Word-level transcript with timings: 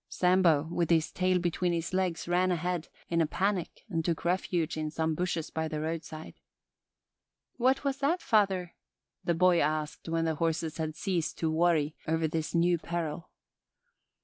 Sambo, 0.09 0.63
with 0.71 0.89
his 0.89 1.11
tail 1.11 1.37
between 1.37 1.73
his 1.73 1.93
legs, 1.93 2.27
ran 2.27 2.51
ahead, 2.51 2.87
in 3.09 3.21
a 3.21 3.27
panic, 3.27 3.85
and 3.87 4.03
took 4.03 4.25
refuge 4.25 4.75
in 4.75 4.89
some 4.89 5.13
bushes 5.13 5.51
by 5.51 5.67
the 5.67 5.79
roadside. 5.79 6.33
"What 7.57 7.83
was 7.83 7.99
that, 7.99 8.19
father?" 8.19 8.73
the 9.23 9.35
boy 9.35 9.59
asked 9.59 10.09
when 10.09 10.25
the 10.25 10.33
horses 10.33 10.77
had 10.79 10.95
ceased 10.95 11.37
to 11.37 11.51
worry 11.51 11.95
over 12.07 12.27
this 12.27 12.55
new 12.55 12.79
peril. 12.79 13.29